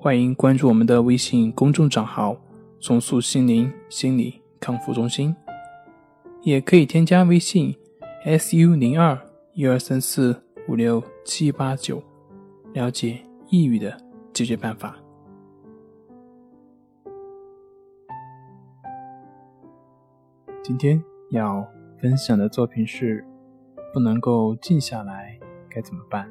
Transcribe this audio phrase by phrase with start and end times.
[0.00, 2.36] 欢迎关注我们的微信公众账号
[2.78, 5.34] “重塑心灵心理康复中心”，
[6.42, 7.74] 也可以添加微信
[8.24, 9.18] “su 零二
[9.54, 12.00] 一二三四五六七八九”
[12.72, 14.00] 了解抑郁的
[14.32, 14.96] 解决办法。
[20.62, 21.66] 今天要
[22.00, 23.24] 分享的作品是：
[23.92, 25.36] 不能够静下来，
[25.68, 26.30] 该怎么办？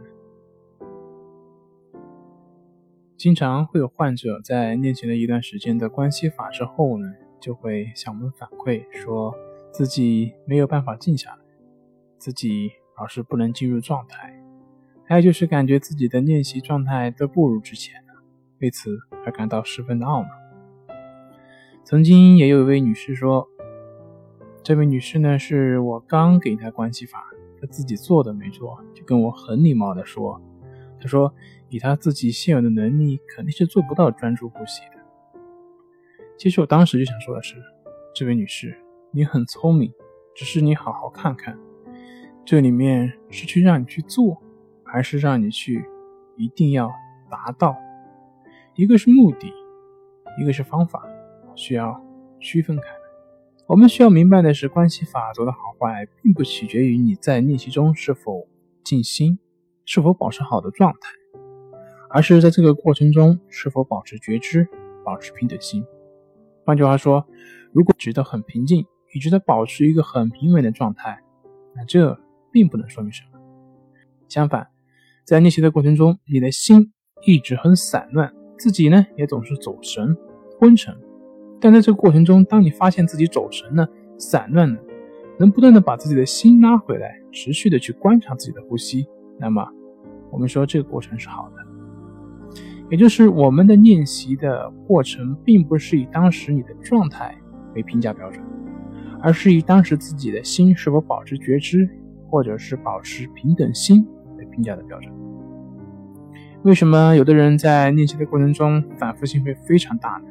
[3.18, 9.34] 经常会有患者在练习了一段时间的关系法之后呢，就会向我们反馈，说
[9.72, 11.40] 自己没有办法静下来，
[12.20, 14.40] 自己老是不能进入状态，
[15.04, 18.22] 还有就是感觉自己的练习状态都不如之前了，
[18.60, 20.30] 为此而感到十分的懊恼。
[21.84, 23.48] 曾经也有一位女士说，
[24.62, 27.26] 这位女士呢是我刚给她关系法，
[27.60, 30.40] 她自己做都没做，就跟我很礼貌的说。
[31.00, 31.34] 他说
[31.70, 34.98] ：“以他自己现有的能力，肯定是做不到专注呼吸的。”
[36.38, 37.56] 其实我当时就想说的是，
[38.16, 38.78] 这位女士，
[39.12, 39.92] 你很聪明，
[40.36, 41.58] 只是你好好看看，
[42.46, 44.42] 这里面是去让你去做，
[44.84, 45.86] 还是让你去
[46.36, 46.92] 一定要
[47.30, 47.76] 达到？
[48.76, 49.52] 一个是目的，
[50.40, 51.04] 一个是方法，
[51.56, 52.00] 需要
[52.40, 52.84] 区分开。
[53.66, 58.48] 我们需要明白的是，关系法则的好坏，并不取决于你在练习中是否
[58.84, 59.40] 静心。
[59.88, 61.10] 是否保持好的状态，
[62.10, 64.68] 而是在这个过程中是否保持觉知、
[65.06, 65.84] 保持平等心。
[66.66, 67.26] 换句话说，
[67.72, 71.24] 如果觉得很平静，你觉得保持一个很平稳的状态，
[71.74, 72.20] 那这
[72.52, 73.40] 并不能说明什么。
[74.28, 74.68] 相反，
[75.24, 76.92] 在练习的过程中，你的心
[77.26, 80.18] 一直很散乱，自己呢也总是走神、
[80.60, 80.94] 昏沉。
[81.62, 83.88] 但在这个过程中，当你发现自己走神了、
[84.18, 84.78] 散乱了，
[85.40, 89.08] 能不断的把自己的心拉回来，持续的去观察自己的呼吸，
[89.40, 89.66] 那么。
[90.32, 97.36] 我们说这个过程是好的，也就是我们的练习的过程，并不是以当时你的状态
[97.76, 98.44] 为评价标准，
[99.22, 101.90] 而是以当时自己的心是否保持觉知，
[102.30, 104.06] 或者是保持平等心
[104.38, 105.12] 为评价的标准。
[106.64, 110.30] 为什么有的人在练习的过程中反复性会非常大呢？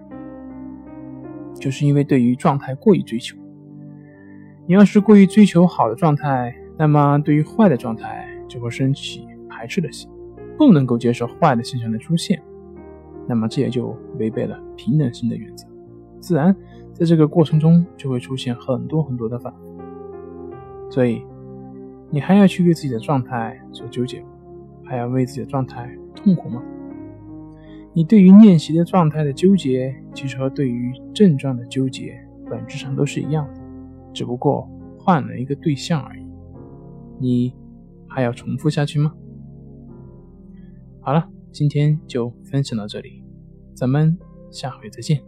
[1.54, 3.36] 就是因为对于状态过于追求。
[4.66, 9.26] 你要是过于追求好的状态，那么对于坏的状态就会升起。
[9.56, 10.10] 排斥的心，
[10.58, 12.42] 不能够接受坏的现象的出现，
[13.26, 15.66] 那么这也就违背了平等心的原则，
[16.20, 16.54] 自然
[16.92, 19.74] 在这个过程中就会出现很多很多的反复。
[20.90, 21.22] 所以，
[22.10, 24.22] 你还要去为自己的状态所纠结，
[24.84, 26.62] 还要为自己的状态痛苦吗？
[27.94, 32.14] 你对于练习的状态的纠结，其实和对于症状的纠结
[32.50, 33.60] 本质上都是一样的，
[34.12, 34.68] 只不过
[34.98, 36.26] 换了一个对象而已。
[37.18, 37.54] 你
[38.06, 39.14] 还要重复下去吗？
[41.06, 43.22] 好了，今天就分享到这里，
[43.76, 44.18] 咱们
[44.50, 45.22] 下回再见。